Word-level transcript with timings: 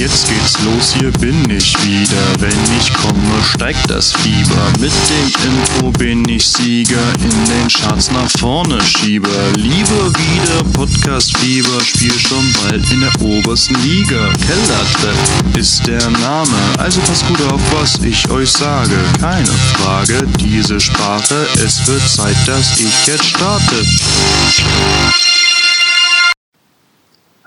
Jetzt 0.00 0.30
geht's 0.30 0.56
los, 0.64 0.94
hier 0.98 1.10
bin 1.10 1.50
ich 1.50 1.76
wieder. 1.84 2.16
Wenn 2.38 2.56
ich 2.80 2.90
komme, 2.90 3.44
steigt 3.44 3.90
das 3.90 4.14
Fieber. 4.14 4.72
Mit 4.80 4.92
dem 5.10 5.30
Info 5.44 5.90
bin 5.90 6.26
ich 6.26 6.48
Sieger, 6.48 7.12
in 7.22 7.44
den 7.44 7.68
Charts 7.68 8.10
nach 8.10 8.30
vorne 8.38 8.80
Schieber. 8.80 9.28
Liebe 9.56 10.10
wieder 10.14 10.64
Podcast-Fieber, 10.72 11.84
spiel 11.84 12.18
schon 12.18 12.50
bald 12.62 12.90
in 12.90 13.00
der 13.02 13.12
obersten 13.20 13.74
Liga. 13.82 14.32
Kellertreff 14.46 15.58
ist 15.58 15.86
der 15.86 16.08
Name, 16.08 16.56
also 16.78 16.98
passt 17.02 17.28
gut 17.28 17.42
auf, 17.52 17.60
was 17.78 17.98
ich 18.02 18.26
euch 18.30 18.50
sage. 18.50 18.96
Keine 19.20 19.52
Frage, 19.74 20.26
diese 20.38 20.80
Sprache, 20.80 21.46
es 21.62 21.86
wird 21.86 22.08
Zeit, 22.08 22.36
dass 22.46 22.80
ich 22.80 23.06
jetzt 23.06 23.26
starte. 23.26 23.84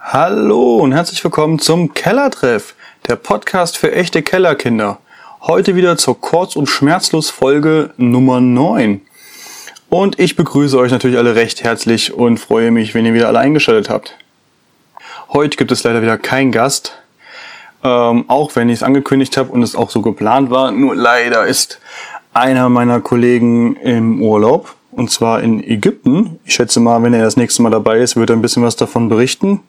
Hallo 0.05 0.79
und 0.79 0.91
herzlich 0.91 1.23
willkommen 1.23 1.59
zum 1.59 1.93
Kellertreff, 1.93 2.75
der 3.07 3.15
Podcast 3.15 3.77
für 3.77 3.93
echte 3.93 4.21
Kellerkinder. 4.21 4.99
Heute 5.41 5.77
wieder 5.77 5.97
zur 5.97 6.19
Kurz- 6.19 6.57
und 6.57 6.67
Schmerzlos 6.67 7.29
Folge 7.29 7.91
Nummer 7.95 8.41
9. 8.41 8.99
Und 9.89 10.19
ich 10.19 10.35
begrüße 10.35 10.77
euch 10.77 10.91
natürlich 10.91 11.17
alle 11.17 11.35
recht 11.35 11.63
herzlich 11.63 12.13
und 12.13 12.37
freue 12.37 12.69
mich, 12.69 12.93
wenn 12.93 13.05
ihr 13.05 13.13
wieder 13.13 13.29
alle 13.29 13.39
eingeschaltet 13.39 13.89
habt. 13.89 14.17
Heute 15.31 15.55
gibt 15.55 15.71
es 15.71 15.83
leider 15.83 16.01
wieder 16.01 16.17
keinen 16.17 16.51
Gast, 16.51 16.99
ähm, 17.81 18.25
auch 18.27 18.57
wenn 18.57 18.67
ich 18.67 18.79
es 18.79 18.83
angekündigt 18.83 19.37
habe 19.37 19.51
und 19.53 19.63
es 19.63 19.73
auch 19.73 19.89
so 19.89 20.01
geplant 20.01 20.51
war. 20.51 20.71
Nur 20.71 20.95
leider 20.95 21.47
ist 21.47 21.79
einer 22.33 22.67
meiner 22.67 22.99
Kollegen 22.99 23.77
im 23.77 24.21
Urlaub 24.21 24.75
und 24.91 25.09
zwar 25.09 25.41
in 25.41 25.63
Ägypten. 25.63 26.39
Ich 26.43 26.55
schätze 26.55 26.81
mal, 26.81 27.01
wenn 27.03 27.13
er 27.13 27.23
das 27.23 27.37
nächste 27.37 27.63
Mal 27.63 27.71
dabei 27.71 27.99
ist, 27.99 28.17
wird 28.17 28.29
er 28.29 28.35
ein 28.35 28.41
bisschen 28.41 28.63
was 28.63 28.75
davon 28.75 29.07
berichten. 29.07 29.61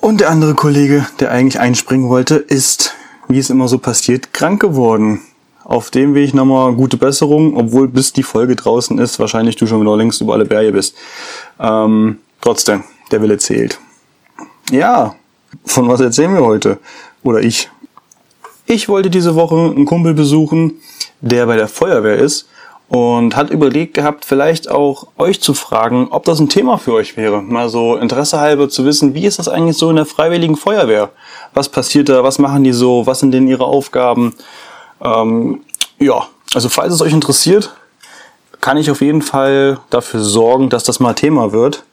Und 0.00 0.22
der 0.22 0.30
andere 0.30 0.54
Kollege, 0.54 1.06
der 1.20 1.30
eigentlich 1.30 1.60
einspringen 1.60 2.08
wollte, 2.08 2.36
ist, 2.36 2.94
wie 3.28 3.38
es 3.38 3.50
immer 3.50 3.68
so 3.68 3.78
passiert, 3.78 4.32
krank 4.32 4.60
geworden. 4.60 5.20
Auf 5.62 5.90
dem 5.90 6.14
Weg 6.14 6.32
nochmal 6.32 6.72
gute 6.72 6.96
Besserung, 6.96 7.54
obwohl 7.56 7.86
bis 7.86 8.14
die 8.14 8.22
Folge 8.22 8.56
draußen 8.56 8.98
ist, 8.98 9.18
wahrscheinlich 9.18 9.56
du 9.56 9.66
schon 9.66 9.82
wieder 9.82 9.96
längst 9.96 10.22
über 10.22 10.32
alle 10.32 10.46
Berge 10.46 10.72
bist. 10.72 10.96
Ähm, 11.60 12.18
trotzdem, 12.40 12.82
der 13.10 13.20
Wille 13.20 13.36
zählt. 13.36 13.78
Ja, 14.70 15.14
von 15.66 15.86
was 15.86 16.00
erzählen 16.00 16.32
wir 16.32 16.44
heute? 16.44 16.78
Oder 17.22 17.40
ich. 17.40 17.68
Ich 18.64 18.88
wollte 18.88 19.10
diese 19.10 19.34
Woche 19.34 19.56
einen 19.56 19.84
Kumpel 19.84 20.14
besuchen, 20.14 20.80
der 21.20 21.44
bei 21.44 21.56
der 21.56 21.68
Feuerwehr 21.68 22.16
ist 22.16 22.48
und 22.90 23.36
hat 23.36 23.50
überlegt 23.50 23.94
gehabt, 23.94 24.24
vielleicht 24.24 24.68
auch 24.68 25.06
euch 25.16 25.40
zu 25.40 25.54
fragen, 25.54 26.08
ob 26.10 26.24
das 26.24 26.40
ein 26.40 26.48
Thema 26.48 26.76
für 26.76 26.92
euch 26.94 27.16
wäre. 27.16 27.40
Mal 27.40 27.68
so 27.68 27.96
Interesse 27.96 28.40
halber 28.40 28.68
zu 28.68 28.84
wissen, 28.84 29.14
wie 29.14 29.26
ist 29.26 29.38
das 29.38 29.46
eigentlich 29.46 29.76
so 29.76 29.90
in 29.90 29.96
der 29.96 30.06
Freiwilligen 30.06 30.56
Feuerwehr? 30.56 31.10
Was 31.54 31.68
passiert 31.68 32.08
da? 32.08 32.24
Was 32.24 32.40
machen 32.40 32.64
die 32.64 32.72
so? 32.72 33.06
Was 33.06 33.20
sind 33.20 33.30
denn 33.30 33.46
ihre 33.46 33.64
Aufgaben? 33.64 34.34
Ähm, 35.00 35.60
ja, 36.00 36.26
also 36.52 36.68
falls 36.68 36.92
es 36.92 37.00
euch 37.00 37.12
interessiert, 37.12 37.72
kann 38.60 38.76
ich 38.76 38.90
auf 38.90 39.02
jeden 39.02 39.22
Fall 39.22 39.78
dafür 39.90 40.18
sorgen, 40.18 40.68
dass 40.68 40.82
das 40.82 40.98
mal 40.98 41.14
Thema 41.14 41.52
wird. 41.52 41.84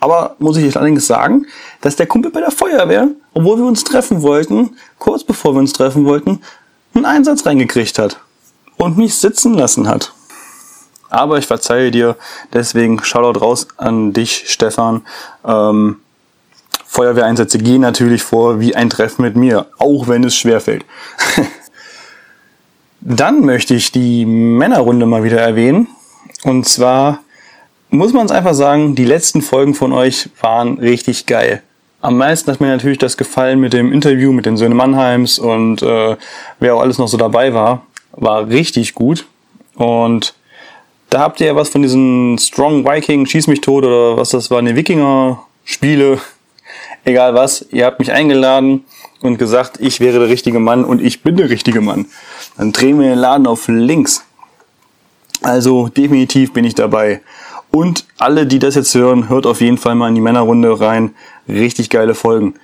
Aber 0.00 0.36
muss 0.38 0.56
ich 0.56 0.74
allerdings 0.78 1.06
sagen, 1.06 1.44
dass 1.82 1.96
der 1.96 2.06
Kumpel 2.06 2.30
bei 2.30 2.40
der 2.40 2.50
Feuerwehr, 2.50 3.08
obwohl 3.34 3.58
wir 3.58 3.66
uns 3.66 3.84
treffen 3.84 4.22
wollten, 4.22 4.76
kurz 4.98 5.24
bevor 5.24 5.52
wir 5.52 5.58
uns 5.58 5.74
treffen 5.74 6.06
wollten, 6.06 6.40
einen 6.94 7.04
Einsatz 7.04 7.44
reingekriegt 7.44 7.98
hat 7.98 8.18
und 8.76 8.96
mich 8.96 9.14
sitzen 9.14 9.54
lassen 9.54 9.88
hat. 9.88 10.12
Aber 11.08 11.38
ich 11.38 11.46
verzeihe 11.46 11.90
dir, 11.90 12.16
deswegen 12.52 13.02
Shoutout 13.02 13.40
raus 13.40 13.68
an 13.76 14.12
dich, 14.12 14.44
Stefan. 14.46 15.02
Ähm, 15.44 15.96
Feuerwehreinsätze 16.84 17.58
gehen 17.58 17.80
natürlich 17.80 18.22
vor 18.22 18.60
wie 18.60 18.74
ein 18.74 18.90
Treffen 18.90 19.22
mit 19.22 19.36
mir, 19.36 19.66
auch 19.78 20.08
wenn 20.08 20.24
es 20.24 20.36
schwerfällt. 20.36 20.84
Dann 23.00 23.40
möchte 23.42 23.74
ich 23.74 23.92
die 23.92 24.24
Männerrunde 24.24 25.06
mal 25.06 25.22
wieder 25.22 25.40
erwähnen. 25.40 25.88
Und 26.42 26.66
zwar 26.66 27.20
muss 27.90 28.12
man 28.12 28.26
es 28.26 28.32
einfach 28.32 28.54
sagen, 28.54 28.94
die 28.94 29.04
letzten 29.04 29.42
Folgen 29.42 29.74
von 29.74 29.92
euch 29.92 30.30
waren 30.40 30.78
richtig 30.78 31.26
geil. 31.26 31.62
Am 32.00 32.18
meisten 32.18 32.50
hat 32.50 32.60
mir 32.60 32.68
natürlich 32.68 32.98
das 32.98 33.16
gefallen 33.16 33.60
mit 33.60 33.72
dem 33.72 33.92
Interview 33.92 34.32
mit 34.32 34.46
den 34.46 34.56
Söhnen 34.56 34.76
Mannheims 34.76 35.38
und 35.38 35.82
äh, 35.82 36.16
wer 36.58 36.74
auch 36.74 36.80
alles 36.80 36.98
noch 36.98 37.08
so 37.08 37.16
dabei 37.16 37.54
war 37.54 37.86
war 38.16 38.48
richtig 38.48 38.94
gut. 38.94 39.26
Und 39.74 40.34
da 41.10 41.20
habt 41.20 41.40
ihr 41.40 41.48
ja 41.48 41.56
was 41.56 41.68
von 41.68 41.82
diesen 41.82 42.38
Strong 42.38 42.84
Viking, 42.84 43.26
Schieß 43.26 43.46
mich 43.46 43.60
tot 43.60 43.84
oder 43.84 44.16
was 44.16 44.30
das 44.30 44.50
war, 44.50 44.58
eine 44.58 44.74
Wikinger-Spiele. 44.74 46.18
Egal 47.04 47.34
was, 47.34 47.64
ihr 47.70 47.86
habt 47.86 48.00
mich 48.00 48.10
eingeladen 48.10 48.84
und 49.20 49.38
gesagt, 49.38 49.78
ich 49.80 50.00
wäre 50.00 50.18
der 50.18 50.28
richtige 50.28 50.58
Mann 50.58 50.84
und 50.84 51.00
ich 51.00 51.22
bin 51.22 51.36
der 51.36 51.50
richtige 51.50 51.80
Mann. 51.80 52.06
Dann 52.56 52.72
drehen 52.72 52.98
wir 52.98 53.08
den 53.08 53.18
Laden 53.18 53.46
auf 53.46 53.68
links. 53.68 54.24
Also 55.42 55.88
definitiv 55.88 56.52
bin 56.52 56.64
ich 56.64 56.74
dabei. 56.74 57.20
Und 57.70 58.06
alle, 58.18 58.46
die 58.46 58.58
das 58.58 58.74
jetzt 58.74 58.94
hören, 58.94 59.28
hört 59.28 59.46
auf 59.46 59.60
jeden 59.60 59.78
Fall 59.78 59.94
mal 59.94 60.08
in 60.08 60.14
die 60.14 60.20
Männerrunde 60.20 60.80
rein. 60.80 61.14
Richtig 61.48 61.90
geile 61.90 62.14
Folgen. 62.14 62.54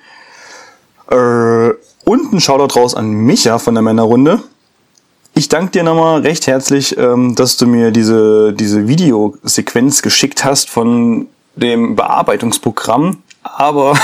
Äh, 1.09 1.69
und 2.05 2.33
ein 2.33 2.41
Shoutout 2.41 2.77
raus 2.77 2.95
an 2.95 3.11
Micha 3.11 3.59
von 3.59 3.75
der 3.75 3.83
Männerrunde. 3.83 4.41
Ich 5.35 5.49
danke 5.49 5.71
dir 5.71 5.83
nochmal 5.83 6.21
recht 6.21 6.45
herzlich, 6.45 6.95
ähm, 6.95 7.33
dass 7.33 7.57
du 7.57 7.65
mir 7.65 7.89
diese, 7.89 8.53
diese 8.53 8.87
Videosequenz 8.87 10.03
geschickt 10.03 10.45
hast 10.45 10.69
von 10.69 11.25
dem 11.55 11.95
Bearbeitungsprogramm. 11.95 13.23
Aber 13.41 13.97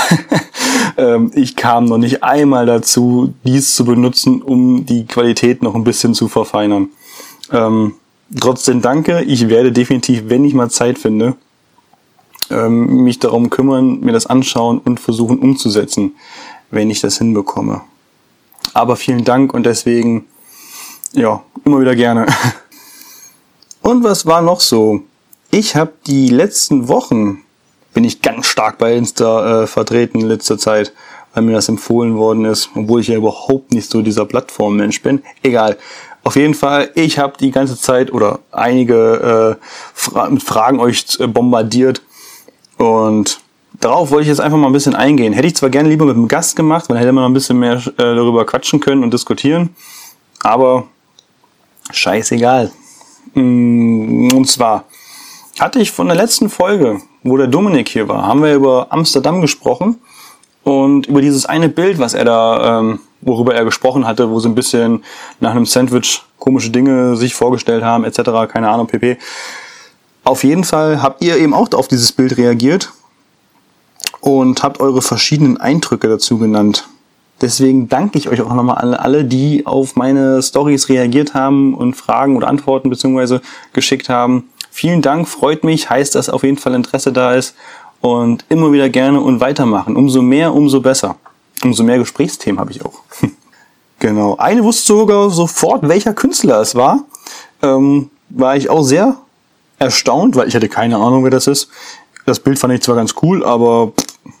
ähm, 0.96 1.30
ich 1.36 1.54
kam 1.54 1.84
noch 1.84 1.98
nicht 1.98 2.24
einmal 2.24 2.66
dazu, 2.66 3.32
dies 3.44 3.76
zu 3.76 3.84
benutzen, 3.84 4.42
um 4.42 4.84
die 4.86 5.06
Qualität 5.06 5.62
noch 5.62 5.76
ein 5.76 5.84
bisschen 5.84 6.14
zu 6.14 6.26
verfeinern. 6.26 6.88
Ähm, 7.52 7.94
trotzdem 8.38 8.82
danke. 8.82 9.22
Ich 9.22 9.48
werde 9.48 9.70
definitiv, 9.70 10.24
wenn 10.26 10.44
ich 10.44 10.54
mal 10.54 10.70
Zeit 10.70 10.98
finde, 10.98 11.36
mich 12.52 13.20
darum 13.20 13.48
kümmern, 13.48 14.00
mir 14.00 14.10
das 14.10 14.26
anschauen 14.26 14.80
und 14.84 14.98
versuchen 14.98 15.38
umzusetzen, 15.38 16.16
wenn 16.72 16.90
ich 16.90 17.00
das 17.00 17.18
hinbekomme. 17.18 17.82
Aber 18.74 18.96
vielen 18.96 19.22
Dank 19.22 19.54
und 19.54 19.66
deswegen 19.66 20.26
ja, 21.12 21.42
immer 21.64 21.80
wieder 21.80 21.94
gerne. 21.94 22.26
Und 23.82 24.04
was 24.04 24.26
war 24.26 24.42
noch 24.42 24.60
so? 24.60 25.02
Ich 25.50 25.74
habe 25.74 25.92
die 26.06 26.28
letzten 26.28 26.88
Wochen, 26.88 27.42
bin 27.92 28.04
ich 28.04 28.22
ganz 28.22 28.46
stark 28.46 28.78
bei 28.78 28.94
Insta 28.94 29.62
äh, 29.62 29.66
vertreten 29.66 30.20
in 30.20 30.28
letzter 30.28 30.58
Zeit, 30.58 30.92
weil 31.34 31.42
mir 31.42 31.52
das 31.52 31.68
empfohlen 31.68 32.16
worden 32.16 32.44
ist, 32.44 32.70
obwohl 32.74 33.00
ich 33.00 33.08
ja 33.08 33.16
überhaupt 33.16 33.72
nicht 33.72 33.90
so 33.90 34.02
dieser 34.02 34.26
Plattformmensch 34.26 35.02
bin. 35.02 35.22
Egal. 35.42 35.76
Auf 36.22 36.36
jeden 36.36 36.54
Fall, 36.54 36.90
ich 36.94 37.18
habe 37.18 37.32
die 37.40 37.50
ganze 37.50 37.76
Zeit 37.76 38.12
oder 38.12 38.40
einige 38.52 39.58
äh, 39.58 39.66
Fra 39.94 40.30
Fragen 40.38 40.78
euch 40.78 41.04
äh, 41.18 41.26
bombardiert 41.26 42.02
und 42.76 43.40
darauf 43.80 44.10
wollte 44.10 44.22
ich 44.22 44.28
jetzt 44.28 44.40
einfach 44.40 44.58
mal 44.58 44.66
ein 44.66 44.72
bisschen 44.72 44.94
eingehen. 44.94 45.32
Hätte 45.32 45.46
ich 45.46 45.56
zwar 45.56 45.70
gerne 45.70 45.88
lieber 45.88 46.04
mit 46.04 46.16
einem 46.16 46.28
Gast 46.28 46.56
gemacht, 46.56 46.84
dann 46.88 46.98
hätte 46.98 47.12
man 47.12 47.24
noch 47.24 47.30
ein 47.30 47.34
bisschen 47.34 47.58
mehr 47.58 47.76
äh, 47.76 47.92
darüber 47.96 48.44
quatschen 48.44 48.80
können 48.80 49.02
und 49.02 49.14
diskutieren, 49.14 49.74
aber 50.42 50.86
Scheißegal. 51.92 52.70
Mm, 53.34 54.30
und 54.34 54.46
zwar 54.46 54.84
hatte 55.58 55.78
ich 55.80 55.90
von 55.90 56.06
der 56.06 56.16
letzten 56.16 56.48
Folge, 56.48 57.00
wo 57.22 57.36
der 57.36 57.46
Dominik 57.46 57.88
hier 57.88 58.08
war, 58.08 58.26
haben 58.26 58.42
wir 58.42 58.54
über 58.54 58.86
Amsterdam 58.90 59.40
gesprochen 59.40 60.00
und 60.62 61.06
über 61.06 61.20
dieses 61.20 61.46
eine 61.46 61.68
Bild, 61.68 61.98
was 61.98 62.14
er 62.14 62.24
da, 62.24 62.80
ähm, 62.80 63.00
worüber 63.20 63.54
er 63.54 63.64
gesprochen 63.64 64.06
hatte, 64.06 64.30
wo 64.30 64.40
sie 64.40 64.48
ein 64.48 64.54
bisschen 64.54 65.04
nach 65.38 65.50
einem 65.50 65.66
Sandwich 65.66 66.22
komische 66.38 66.70
Dinge 66.70 67.16
sich 67.16 67.34
vorgestellt 67.34 67.84
haben, 67.84 68.04
etc., 68.04 68.22
keine 68.50 68.70
Ahnung, 68.70 68.86
pp. 68.86 69.18
Auf 70.24 70.44
jeden 70.44 70.64
Fall 70.64 71.02
habt 71.02 71.22
ihr 71.22 71.36
eben 71.36 71.54
auch 71.54 71.70
auf 71.72 71.88
dieses 71.88 72.12
Bild 72.12 72.36
reagiert 72.36 72.92
und 74.20 74.62
habt 74.62 74.80
eure 74.80 75.02
verschiedenen 75.02 75.58
Eindrücke 75.58 76.08
dazu 76.08 76.38
genannt. 76.38 76.88
Deswegen 77.40 77.88
danke 77.88 78.18
ich 78.18 78.28
euch 78.28 78.42
auch 78.42 78.52
nochmal 78.52 78.78
an 78.78 78.94
alle, 78.94 79.24
die 79.24 79.64
auf 79.64 79.96
meine 79.96 80.42
Stories 80.42 80.88
reagiert 80.88 81.32
haben 81.34 81.74
und 81.74 81.94
Fragen 81.94 82.36
oder 82.36 82.48
Antworten 82.48 82.90
beziehungsweise 82.90 83.40
geschickt 83.72 84.08
haben. 84.08 84.50
Vielen 84.70 85.00
Dank, 85.02 85.26
freut 85.26 85.64
mich, 85.64 85.88
heißt, 85.88 86.14
dass 86.14 86.28
auf 86.28 86.42
jeden 86.42 86.58
Fall 86.58 86.74
Interesse 86.74 87.12
da 87.12 87.34
ist 87.34 87.54
und 88.00 88.44
immer 88.48 88.72
wieder 88.72 88.88
gerne 88.88 89.20
und 89.20 89.40
weitermachen. 89.40 89.96
Umso 89.96 90.22
mehr, 90.22 90.54
umso 90.54 90.80
besser. 90.80 91.16
Umso 91.62 91.82
mehr 91.82 91.98
Gesprächsthemen 91.98 92.60
habe 92.60 92.70
ich 92.70 92.84
auch. 92.84 93.00
genau. 93.98 94.36
Eine 94.36 94.62
wusste 94.62 94.86
sogar 94.86 95.30
sofort, 95.30 95.88
welcher 95.88 96.14
Künstler 96.14 96.60
es 96.60 96.74
war. 96.74 97.04
Ähm, 97.62 98.10
war 98.28 98.56
ich 98.56 98.70
auch 98.70 98.82
sehr 98.82 99.16
erstaunt, 99.78 100.36
weil 100.36 100.48
ich 100.48 100.54
hatte 100.54 100.68
keine 100.68 100.96
Ahnung, 100.96 101.24
wer 101.24 101.30
das 101.30 101.46
ist. 101.46 101.68
Das 102.26 102.38
Bild 102.38 102.58
fand 102.58 102.74
ich 102.74 102.82
zwar 102.82 102.96
ganz 102.96 103.14
cool, 103.22 103.44
aber 103.44 103.92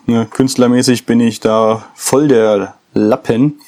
ne, 0.06 0.26
künstlermäßig 0.30 1.06
bin 1.06 1.18
ich 1.20 1.40
da 1.40 1.84
voll 1.94 2.28
der 2.28 2.74
Lappen. 2.94 3.60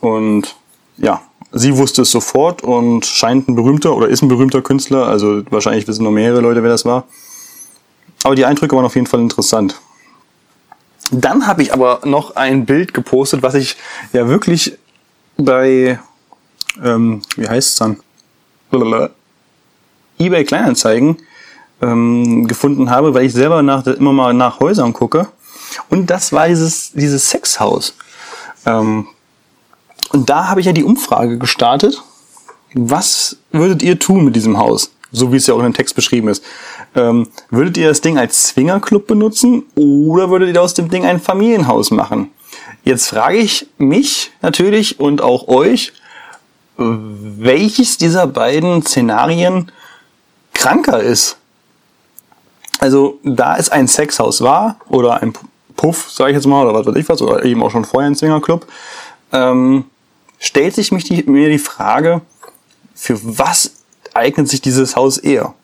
Und 0.00 0.56
ja, 0.96 1.22
sie 1.52 1.76
wusste 1.76 2.02
es 2.02 2.10
sofort 2.10 2.62
und 2.62 3.06
scheint 3.06 3.48
ein 3.48 3.54
berühmter 3.54 3.96
oder 3.96 4.08
ist 4.08 4.22
ein 4.22 4.28
berühmter 4.28 4.62
Künstler. 4.62 5.06
Also 5.06 5.42
wahrscheinlich 5.50 5.86
wissen 5.88 6.04
noch 6.04 6.10
mehrere 6.10 6.40
Leute, 6.40 6.62
wer 6.62 6.70
das 6.70 6.84
war. 6.84 7.04
Aber 8.24 8.34
die 8.34 8.44
Eindrücke 8.44 8.74
waren 8.76 8.84
auf 8.84 8.94
jeden 8.94 9.06
Fall 9.06 9.20
interessant. 9.20 9.80
Dann 11.10 11.46
habe 11.46 11.62
ich 11.62 11.72
aber 11.72 12.00
noch 12.04 12.36
ein 12.36 12.66
Bild 12.66 12.92
gepostet, 12.92 13.42
was 13.42 13.54
ich 13.54 13.76
ja 14.12 14.28
wirklich 14.28 14.76
bei, 15.36 15.98
ähm, 16.82 17.22
wie 17.36 17.48
heißt 17.48 17.70
es 17.70 17.76
dann? 17.76 18.00
Blablabla. 18.70 19.10
eBay 20.18 20.44
Kleinanzeigen 20.44 21.16
ähm, 21.80 22.46
gefunden 22.46 22.90
habe, 22.90 23.14
weil 23.14 23.24
ich 23.24 23.32
selber 23.32 23.62
nach, 23.62 23.86
immer 23.86 24.12
mal 24.12 24.34
nach 24.34 24.60
Häusern 24.60 24.92
gucke. 24.92 25.28
Und 25.88 26.10
das 26.10 26.32
war 26.32 26.48
dieses, 26.48 26.92
dieses 26.92 27.30
Sexhaus. 27.30 27.94
Ähm, 28.68 29.08
und 30.12 30.30
da 30.30 30.48
habe 30.48 30.60
ich 30.60 30.66
ja 30.66 30.72
die 30.72 30.84
Umfrage 30.84 31.38
gestartet. 31.38 32.02
Was 32.74 33.36
würdet 33.50 33.82
ihr 33.82 33.98
tun 33.98 34.24
mit 34.24 34.36
diesem 34.36 34.58
Haus? 34.58 34.92
So 35.10 35.32
wie 35.32 35.36
es 35.36 35.46
ja 35.46 35.54
auch 35.54 35.58
in 35.58 35.64
dem 35.64 35.74
Text 35.74 35.94
beschrieben 35.94 36.28
ist. 36.28 36.44
Ähm, 36.94 37.28
würdet 37.50 37.76
ihr 37.78 37.88
das 37.88 38.02
Ding 38.02 38.18
als 38.18 38.44
Zwingerclub 38.48 39.06
benutzen 39.06 39.64
oder 39.74 40.30
würdet 40.30 40.54
ihr 40.54 40.62
aus 40.62 40.74
dem 40.74 40.90
Ding 40.90 41.04
ein 41.04 41.20
Familienhaus 41.20 41.90
machen? 41.90 42.30
Jetzt 42.84 43.08
frage 43.08 43.38
ich 43.38 43.66
mich 43.78 44.32
natürlich 44.42 45.00
und 45.00 45.20
auch 45.20 45.48
euch, 45.48 45.92
welches 46.76 47.98
dieser 47.98 48.26
beiden 48.26 48.82
Szenarien 48.82 49.72
kranker 50.52 51.00
ist. 51.00 51.36
Also 52.78 53.18
da 53.24 53.56
es 53.56 53.70
ein 53.70 53.88
Sexhaus 53.88 54.40
war 54.40 54.76
oder 54.88 55.22
ein 55.22 55.32
Puff, 55.78 56.10
sage 56.10 56.32
ich 56.32 56.34
jetzt 56.34 56.46
mal, 56.46 56.66
oder 56.66 56.76
was 56.76 56.86
weiß 56.86 56.96
ich 56.96 57.08
was, 57.08 57.22
oder 57.22 57.44
eben 57.44 57.62
auch 57.62 57.70
schon 57.70 57.84
vorher 57.84 58.10
ein 58.10 58.16
Zwingerclub, 58.16 58.66
ähm, 59.32 59.84
stellt 60.38 60.74
sich 60.74 60.90
mich 60.90 61.04
die, 61.04 61.22
mir 61.22 61.48
die 61.48 61.58
Frage, 61.58 62.20
für 62.94 63.16
was 63.22 63.70
eignet 64.12 64.48
sich 64.48 64.60
dieses 64.60 64.96
Haus 64.96 65.18
eher? 65.18 65.54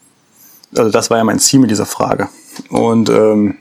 Also 0.76 0.90
das 0.90 1.10
war 1.10 1.18
ja 1.18 1.24
mein 1.24 1.40
Ziel 1.40 1.58
mit 1.58 1.70
dieser 1.70 1.84
Frage. 1.84 2.28
Und 2.70 3.10
ähm, 3.10 3.58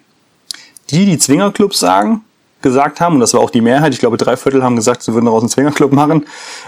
die, 0.92 1.06
die 1.06 1.18
Zwingerclubs 1.18 1.80
sagen, 1.80 2.24
gesagt 2.62 3.02
haben, 3.02 3.16
und 3.16 3.20
das 3.20 3.34
war 3.34 3.42
auch 3.42 3.50
die 3.50 3.62
Mehrheit, 3.62 3.92
ich 3.92 4.00
glaube 4.00 4.18
drei 4.18 4.38
Viertel 4.38 4.64
haben 4.64 4.76
gesagt, 4.76 5.02
sie 5.02 5.12
würden 5.14 5.26
daraus 5.26 5.42
einen 5.42 5.50
Zwingerclub 5.50 5.92
machen, 5.92 6.28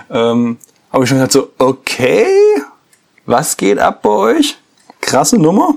ähm, 0.09 0.57
habe 0.91 1.03
ich 1.03 1.09
schon 1.09 1.19
gesagt 1.19 1.31
so, 1.31 1.51
okay, 1.59 2.25
was 3.27 3.55
geht 3.55 3.77
ab 3.77 4.01
bei 4.01 4.09
euch? 4.09 4.57
Krasse 4.99 5.37
Nummer. 5.37 5.75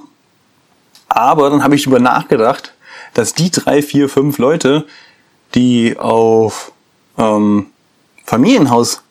Aber 1.08 1.50
dann 1.50 1.62
habe 1.62 1.74
ich 1.74 1.86
über 1.86 1.98
nachgedacht, 1.98 2.72
dass 3.18 3.34
die 3.34 3.50
drei, 3.50 3.82
vier, 3.82 4.08
fünf 4.08 4.38
Leute, 4.38 4.86
die 5.56 5.98
auf 5.98 6.70
ähm, 7.18 7.66
Familienhaus 8.24 9.02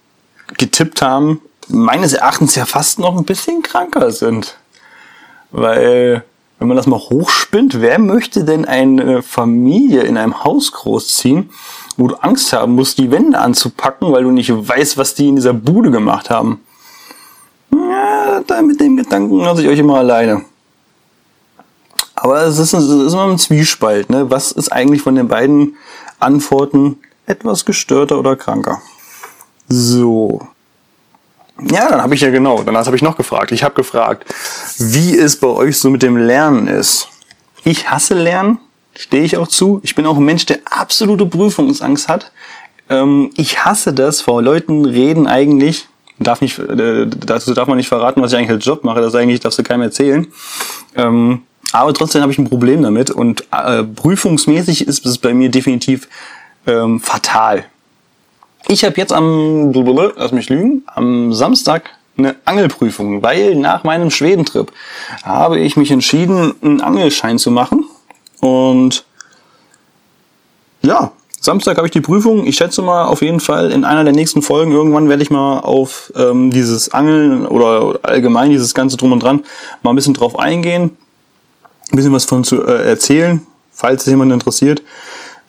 getippt 0.57 1.01
haben, 1.01 1.42
meines 1.68 2.13
Erachtens 2.13 2.56
ja 2.56 2.65
fast 2.65 3.00
noch 3.00 3.18
ein 3.18 3.25
bisschen 3.25 3.63
kranker 3.63 4.12
sind. 4.12 4.57
Weil, 5.51 6.24
wenn 6.57 6.69
man 6.69 6.77
das 6.77 6.88
mal 6.88 7.00
hochspinnt, 7.00 7.81
wer 7.81 8.00
möchte 8.00 8.45
denn 8.45 8.63
eine 8.63 9.21
Familie 9.24 10.04
in 10.04 10.18
einem 10.18 10.42
Haus 10.42 10.71
großziehen, 10.71 11.50
wo 11.98 12.07
du 12.07 12.15
Angst 12.15 12.54
haben 12.54 12.75
musst, 12.75 13.00
die 13.00 13.12
Wände 13.12 13.38
anzupacken, 13.38 14.13
weil 14.13 14.24
du 14.24 14.31
nicht 14.31 14.51
weißt, 14.54 14.98
was 14.98 15.15
die 15.15 15.27
in 15.27 15.36
dieser 15.36 15.54
Bude 15.54 15.92
gemacht 15.92 16.30
haben? 16.30 16.62
Ja, 17.74 18.39
da 18.48 18.62
mit 18.62 18.80
dem 18.80 18.95
Gedanken 18.95 19.39
lasse 19.39 19.63
ich 19.63 19.68
euch 19.68 19.80
immer 19.80 19.98
alleine. 19.98 20.45
Aber 22.19 22.42
es 22.42 22.58
ist, 22.58 22.74
es 22.74 22.86
ist 22.86 23.14
immer 23.14 23.30
ein 23.30 23.38
Zwiespalt. 23.38 24.10
Ne? 24.10 24.30
Was 24.31 24.52
ist 24.52 24.72
eigentlich 24.72 25.04
von 25.04 25.16
den 25.16 25.28
beiden 25.28 25.75
Antworten 26.19 26.98
etwas 27.28 27.64
gestörter 27.64 28.18
oder 28.18 28.36
kranker? 28.36 28.81
So. 29.69 30.48
Ja, 31.69 31.90
dann 31.90 32.02
habe 32.02 32.16
ich 32.16 32.22
ja 32.22 32.31
genau, 32.31 32.64
danach 32.64 32.88
habe 32.88 32.96
ich 32.96 33.04
noch 33.04 33.18
gefragt. 33.18 33.52
Ich 33.52 33.64
habe 33.64 33.75
gefragt, 33.75 34.25
wie 34.80 35.16
es 35.16 35.40
bei 35.40 35.48
euch 35.48 35.78
so 35.78 35.92
mit 35.92 36.02
dem 36.02 36.18
Lernen 36.18 36.68
ist. 36.68 37.08
Ich 37.64 37.90
hasse 37.90 38.16
Lernen, 38.16 38.60
stehe 38.96 39.24
ich 39.24 39.38
auch 39.38 39.48
zu. 39.48 39.80
Ich 39.84 39.94
bin 39.94 40.08
auch 40.08 40.18
ein 40.18 40.25
Mensch, 40.25 40.48
der 40.48 40.60
absolute 40.66 41.25
Prüfungsangst 41.28 42.08
hat. 42.08 42.31
Ähm, 42.90 43.30
ich 43.38 43.64
hasse 43.64 43.94
das, 43.94 44.22
vor 44.22 44.42
Leuten 44.42 44.86
reden 44.86 45.28
eigentlich. 45.28 45.88
Darf 46.18 46.42
nicht, 46.42 46.58
äh, 46.58 47.06
dazu 47.06 47.54
darf 47.54 47.68
man 47.68 47.78
nicht 47.78 47.90
verraten, 47.90 48.24
was 48.24 48.31
ich 48.31 48.40
eigentlich 48.40 48.52
als 48.52 48.66
Job 48.66 48.84
mache. 48.84 49.02
Das 49.02 49.14
eigentlich 49.14 49.40
darfst 49.40 49.60
du 49.60 49.64
keinem 49.64 49.84
erzählen. 49.84 50.25
Ähm, 50.96 51.44
aber 51.72 51.94
trotzdem 51.94 52.22
habe 52.22 52.31
ich 52.31 52.38
ein 52.38 52.50
Problem 52.50 52.81
damit 52.81 53.12
und 53.12 53.46
äh, 53.52 53.84
prüfungsmäßig 53.84 54.88
ist 54.88 55.06
es 55.06 55.18
bei 55.18 55.34
mir 55.34 55.50
definitiv 55.50 56.08
ähm, 56.66 57.00
fatal. 57.00 57.66
Ich 58.68 58.84
habe 58.84 58.96
jetzt 58.98 59.14
am, 59.14 59.72
lass 59.74 60.31
mich 60.31 60.50
lügen, 60.50 60.84
am 60.88 61.34
Samstag 61.34 61.90
eine 62.18 62.36
Angelprüfung, 62.46 63.22
weil 63.22 63.56
nach 63.56 63.84
meinem 63.84 64.12
Schwedentrip 64.12 64.72
habe 65.24 65.60
ich 65.60 65.78
mich 65.78 65.92
entschieden, 65.92 66.54
einen 66.62 66.81
Angelschein 66.81 67.38
zu 67.38 67.52
machen. 67.52 67.86
Und 68.42 69.06
ja, 70.81 71.12
Samstag 71.40 71.78
habe 71.78 71.88
ich 71.88 71.92
die 71.92 72.02
Prüfung. 72.02 72.46
Ich 72.46 72.58
schätze 72.58 72.81
mal 72.81 73.06
auf 73.06 73.22
jeden 73.22 73.40
Fall 73.40 73.72
in 73.72 73.86
einer 73.86 74.04
der 74.04 74.14
nächsten 74.14 74.42
Folgen 74.42 74.72
irgendwann 74.72 75.08
werde 75.08 75.24
ich 75.24 75.30
mal 75.30 75.60
auf 75.60 76.12
ähm, 76.16 76.52
dieses 76.52 76.92
Angeln 76.92 77.46
oder 77.46 78.00
allgemein 78.04 78.50
dieses 78.50 78.74
ganze 78.74 78.98
drum 78.98 79.12
und 79.12 79.24
dran 79.24 79.44
mal 79.84 79.92
ein 79.92 79.96
bisschen 79.96 80.14
drauf 80.14 80.38
eingehen, 80.38 80.98
ein 81.92 81.95
bisschen 81.95 82.13
was 82.13 82.25
von 82.25 82.44
zu 82.44 82.63
äh, 82.63 82.88
erzählen, 82.88 83.45
falls 83.72 84.04
es 84.04 84.07
jemand 84.07 84.31
interessiert. 84.31 84.81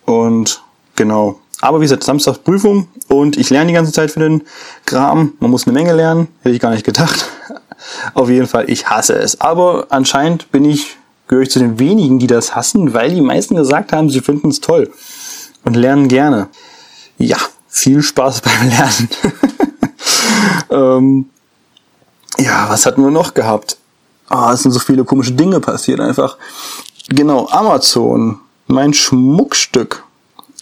Und 0.05 0.63
genau, 0.97 1.39
aber 1.61 1.81
wie 1.81 1.85
gesagt, 1.85 2.05
Samstag 2.05 2.45
Prüfung 2.45 2.89
und 3.09 3.37
ich 3.37 3.51
lerne 3.51 3.69
die 3.69 3.75
ganze 3.75 3.93
Zeit 3.93 4.11
für 4.11 4.21
den 4.21 4.43
Kram. 4.87 5.35
Man 5.41 5.51
muss 5.51 5.67
eine 5.67 5.75
Menge 5.75 5.93
lernen, 5.93 6.29
hätte 6.43 6.55
ich 6.55 6.61
gar 6.61 6.71
nicht 6.71 6.85
gedacht. 6.85 7.27
Auf 8.15 8.29
jeden 8.29 8.47
Fall, 8.47 8.71
ich 8.71 8.89
hasse 8.89 9.15
es. 9.15 9.41
Aber 9.41 9.87
anscheinend 9.91 10.51
bin 10.53 10.65
ich, 10.65 10.97
gehöre 11.27 11.43
ich 11.43 11.51
zu 11.51 11.59
den 11.59 11.79
wenigen, 11.79 12.19
die 12.19 12.27
das 12.27 12.55
hassen, 12.55 12.95
weil 12.95 13.15
die 13.15 13.21
meisten 13.21 13.57
gesagt 13.57 13.93
haben, 13.93 14.09
sie 14.09 14.21
finden 14.21 14.51
es 14.51 14.61
toll 14.61 14.93
und 15.65 15.75
lernen 15.75 16.09
gerne. 16.09 16.49
Ja, 17.19 17.39
viel 17.69 18.03
Spaß 18.03 18.41
beim 18.43 18.69
Lernen. 18.69 19.09
ähm, 20.71 21.31
ja, 22.39 22.67
was 22.69 22.87
hatten 22.87 23.03
wir 23.03 23.11
noch 23.11 23.35
gehabt? 23.35 23.79
Ah, 24.29 24.53
es 24.53 24.63
sind 24.63 24.73
so 24.73 24.79
viele 24.79 25.05
komische 25.05 25.33
Dinge 25.33 25.61
passiert 25.61 26.01
einfach. 26.01 26.37
Genau, 27.09 27.49
Amazon, 27.49 28.39
mein 28.67 28.93
Schmuckstück 28.93 30.05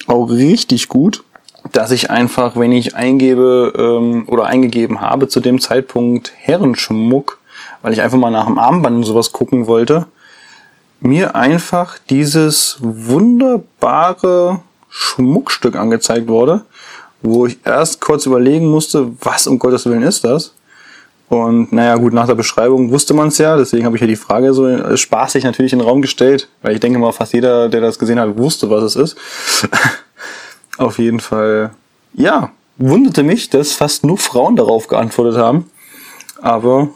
auch 0.07 0.27
richtig 0.27 0.89
gut, 0.89 1.25
dass 1.73 1.91
ich 1.91 2.11
einfach, 2.11 2.57
wenn 2.57 2.71
ich 2.71 2.95
eingebe 2.95 3.73
ähm, 3.77 4.25
oder 4.29 4.45
eingegeben 4.45 5.01
habe 5.01 5.27
zu 5.27 5.41
dem 5.41 5.61
Zeitpunkt 5.61 6.33
Herrenschmuck, 6.37 7.39
weil 7.83 7.93
ich 7.93 8.03
einfach 8.03 8.19
mal 8.19 8.31
nach 8.31 8.47
dem 8.47 8.59
Armband 8.59 8.97
und 8.97 9.05
sowas 9.05 9.33
gucken 9.33 9.67
wollte, 9.67 10.07
mir 11.01 11.35
einfach 11.35 11.99
dieses 12.09 12.79
wunderbare 12.81 14.61
Schmuckstück 14.89 15.77
angezeigt 15.77 16.29
wurde, 16.29 16.63
wo 17.23 17.47
ich 17.47 17.59
erst 17.65 18.01
kurz 18.01 18.27
überlegen 18.27 18.67
musste, 18.67 19.13
was 19.21 19.47
um 19.47 19.59
Gottes 19.59 19.85
Willen 19.87 20.03
ist 20.03 20.25
das? 20.25 20.53
Und 21.29 21.73
naja, 21.73 21.97
gut, 21.97 22.13
nach 22.13 22.27
der 22.27 22.37
Beschreibung 22.37 22.91
wusste 22.91 23.13
man 23.13 23.29
es 23.29 23.39
ja, 23.39 23.57
deswegen 23.57 23.85
habe 23.85 23.97
ich 23.97 24.01
ja 24.01 24.07
die 24.07 24.17
Frage 24.17 24.55
so 24.55 24.67
äh, 24.67 24.97
spaßig 24.97 25.43
natürlich 25.43 25.73
in 25.73 25.81
den 25.81 25.89
Raum 25.89 26.01
gestellt, 26.01 26.49
weil 26.63 26.75
ich 26.75 26.81
denke 26.81 26.99
mal, 26.99 27.13
fast 27.13 27.33
jeder, 27.33 27.69
der 27.69 27.81
das 27.81 27.99
gesehen 27.99 28.21
hat, 28.21 28.39
wusste, 28.39 28.71
was 28.71 28.85
es 28.85 28.97
ist. 28.97 29.17
Auf 30.79 30.99
jeden 30.99 31.21
Fall, 31.21 31.73
ja, 32.15 32.53
wunderte 32.77 33.23
mich, 33.23 33.51
dass 33.51 33.73
fast 33.73 34.05
nur 34.05 34.19
Frauen 34.19 34.55
darauf 34.57 34.87
geantwortet 34.87 35.37
haben. 35.37 35.71
Aber 36.41 36.91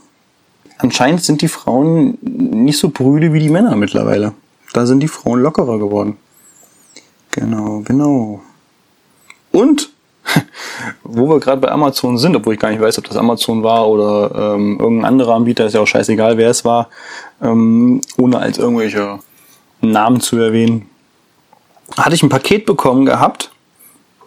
anscheinend 0.78 1.24
sind 1.24 1.42
die 1.42 1.48
Frauen 1.48 2.18
nicht 2.22 2.78
so 2.78 2.90
brüde 2.90 3.32
wie 3.32 3.40
die 3.40 3.48
Männer 3.48 3.74
mittlerweile. 3.74 4.32
Da 4.72 4.86
sind 4.86 5.00
die 5.00 5.08
Frauen 5.08 5.40
lockerer 5.40 5.78
geworden. 5.78 6.18
Genau, 7.32 7.80
genau. 7.84 8.42
Und 9.50 9.90
wo 11.02 11.28
wir 11.28 11.40
gerade 11.40 11.60
bei 11.60 11.70
Amazon 11.70 12.18
sind, 12.18 12.36
obwohl 12.36 12.54
ich 12.54 12.60
gar 12.60 12.70
nicht 12.70 12.80
weiß, 12.80 12.98
ob 12.98 13.04
das 13.06 13.16
Amazon 13.16 13.62
war 13.62 13.88
oder 13.88 14.54
ähm, 14.54 14.78
irgendein 14.78 15.06
anderer 15.06 15.34
Anbieter, 15.34 15.66
ist 15.66 15.74
ja 15.74 15.80
auch 15.80 15.86
scheißegal, 15.86 16.36
wer 16.36 16.50
es 16.50 16.64
war, 16.64 16.88
ähm, 17.42 18.00
ohne 18.16 18.38
als 18.38 18.58
irgendwelche 18.58 19.18
Namen 19.80 20.20
zu 20.20 20.38
erwähnen, 20.38 20.88
hatte 21.96 22.14
ich 22.14 22.22
ein 22.22 22.28
Paket 22.28 22.66
bekommen 22.66 23.06
gehabt. 23.06 23.50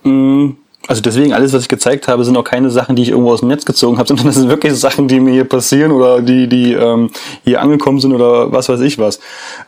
Mh, 0.04 0.12
mm, 0.12 0.58
also 0.88 1.02
deswegen, 1.02 1.32
alles, 1.32 1.54
was 1.54 1.62
ich 1.62 1.70
gezeigt 1.70 2.10
habe, 2.10 2.26
sind 2.26 2.36
auch 2.36 2.44
keine 2.44 2.70
Sachen, 2.70 2.98
die 2.98 3.04
ich 3.04 3.10
irgendwo 3.10 3.32
aus 3.32 3.40
dem 3.40 3.48
Netz 3.48 3.64
gezogen 3.64 3.98
habe, 3.98 4.08
sondern 4.10 4.28
das 4.28 4.36
sind 4.36 4.50
wirklich 4.50 4.74
Sachen, 4.74 5.08
die 5.08 5.20
mir 5.20 5.32
hier 5.32 5.46
passieren 5.46 5.92
oder 5.92 6.22
die, 6.22 6.48
die 6.48 6.74
ähm, 6.74 7.10
hier 7.46 7.62
angekommen 7.62 8.00
sind 8.00 8.14
oder 8.14 8.52
was 8.52 8.68
weiß 8.68 8.82
ich 8.82 9.00
was. 9.00 9.20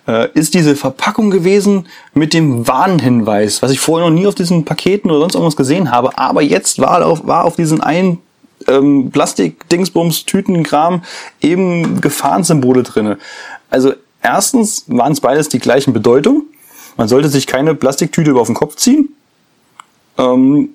Äh, 0.07 0.29
ist 0.33 0.53
diese 0.53 0.75
Verpackung 0.75 1.31
gewesen 1.31 1.87
mit 2.13 2.33
dem 2.33 2.67
Warnhinweis, 2.67 3.61
was 3.61 3.71
ich 3.71 3.79
vorher 3.79 4.09
noch 4.09 4.15
nie 4.15 4.27
auf 4.27 4.35
diesen 4.35 4.65
Paketen 4.65 5.09
oder 5.09 5.21
sonst 5.21 5.35
irgendwas 5.35 5.55
gesehen 5.55 5.89
habe, 5.89 6.17
aber 6.17 6.41
jetzt 6.41 6.79
war 6.79 7.05
auf, 7.05 7.25
war 7.25 7.45
auf 7.45 7.55
diesen 7.55 7.79
einen 7.79 8.19
ähm, 8.67 9.09
Plastik-Dingsbums, 9.11 10.25
Tütenkram 10.25 11.03
eben 11.41 12.01
Gefahrensymbole 12.01 12.83
drinne. 12.83 13.17
Also 13.69 13.93
erstens 14.21 14.83
waren 14.87 15.13
es 15.13 15.21
beides 15.21 15.47
die 15.47 15.59
gleichen 15.59 15.93
Bedeutung. 15.93 16.43
Man 16.97 17.07
sollte 17.07 17.29
sich 17.29 17.47
keine 17.47 17.75
Plastiktüte 17.75 18.31
über 18.31 18.41
auf 18.41 18.47
den 18.47 18.55
Kopf 18.55 18.75
ziehen. 18.75 19.09
Ähm, 20.17 20.69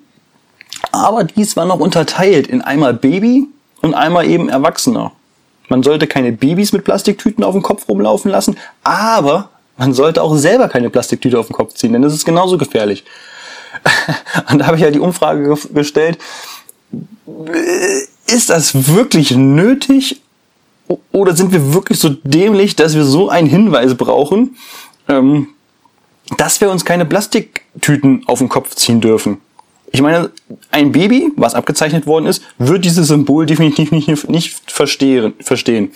aber 0.91 1.23
dies 1.23 1.55
war 1.55 1.65
noch 1.65 1.79
unterteilt 1.79 2.47
in 2.47 2.61
einmal 2.61 2.93
Baby 2.93 3.47
und 3.81 3.93
einmal 3.93 4.25
eben 4.25 4.49
Erwachsener. 4.49 5.11
Man 5.69 5.83
sollte 5.83 6.07
keine 6.07 6.31
Babys 6.31 6.73
mit 6.73 6.83
Plastiktüten 6.83 7.43
auf 7.43 7.53
dem 7.53 7.61
Kopf 7.61 7.87
rumlaufen 7.87 8.29
lassen, 8.29 8.57
aber 8.83 9.49
man 9.77 9.93
sollte 9.93 10.21
auch 10.21 10.35
selber 10.35 10.67
keine 10.67 10.89
Plastiktüte 10.89 11.39
auf 11.39 11.47
den 11.47 11.53
Kopf 11.53 11.73
ziehen, 11.73 11.93
denn 11.93 12.01
das 12.01 12.13
ist 12.13 12.25
genauso 12.25 12.57
gefährlich. 12.57 13.03
Und 14.51 14.59
da 14.59 14.67
habe 14.67 14.75
ich 14.75 14.83
ja 14.83 14.91
die 14.91 14.99
Umfrage 14.99 15.57
gestellt, 15.73 16.17
ist 18.27 18.49
das 18.49 18.93
wirklich 18.93 19.31
nötig 19.31 20.21
oder 21.11 21.35
sind 21.35 21.51
wir 21.51 21.73
wirklich 21.73 21.99
so 21.99 22.09
dämlich, 22.09 22.75
dass 22.75 22.95
wir 22.95 23.05
so 23.05 23.29
einen 23.29 23.47
Hinweis 23.47 23.95
brauchen, 23.95 24.57
ähm, 25.07 25.47
dass 26.37 26.61
wir 26.61 26.69
uns 26.69 26.85
keine 26.85 27.05
Plastiktüten 27.05 28.23
auf 28.27 28.39
den 28.39 28.49
Kopf 28.49 28.75
ziehen 28.75 29.01
dürfen? 29.01 29.39
Ich 29.91 30.01
meine, 30.01 30.31
ein 30.71 30.91
Baby, 30.91 31.31
was 31.35 31.53
abgezeichnet 31.53 32.07
worden 32.07 32.25
ist, 32.25 32.43
wird 32.57 32.85
dieses 32.85 33.07
Symbol 33.07 33.45
definitiv 33.45 33.91
nicht, 33.91 34.29
nicht 34.29 34.71
verstehen. 34.71 35.33
verstehen. 35.41 35.91